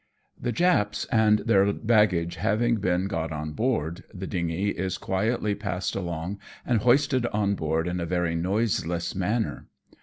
[0.35, 5.95] The Japs and their baggage having been got on board, the dingy is quietly passed
[5.95, 9.67] along and hoisted on board in a very noiseless manner.